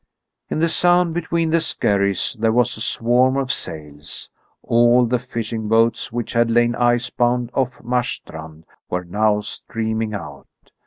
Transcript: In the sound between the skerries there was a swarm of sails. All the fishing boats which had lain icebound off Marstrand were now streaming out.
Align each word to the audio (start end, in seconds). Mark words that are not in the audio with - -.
In 0.49 0.57
the 0.57 0.67
sound 0.67 1.13
between 1.13 1.51
the 1.51 1.61
skerries 1.61 2.35
there 2.39 2.51
was 2.51 2.75
a 2.75 2.81
swarm 2.81 3.37
of 3.37 3.53
sails. 3.53 4.31
All 4.63 5.05
the 5.05 5.19
fishing 5.19 5.67
boats 5.67 6.11
which 6.11 6.33
had 6.33 6.49
lain 6.49 6.73
icebound 6.73 7.51
off 7.53 7.83
Marstrand 7.83 8.63
were 8.89 9.05
now 9.05 9.41
streaming 9.41 10.15
out. 10.15 10.47